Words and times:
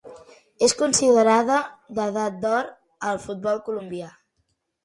És 0.67 0.71
considerada 0.79 1.59
d'edat 1.99 2.41
d'or 2.47 2.65
del 3.05 3.23
futbol 3.27 3.63
colombià. 3.69 4.09